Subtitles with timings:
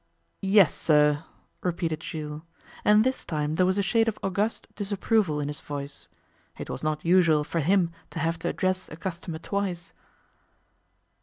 [0.41, 1.23] 'Yes, sir?'
[1.61, 2.41] repeated Jules,
[2.83, 6.09] and this time there was a shade of august disapproval in his voice:
[6.57, 9.93] it was not usual for him to have to address a customer twice.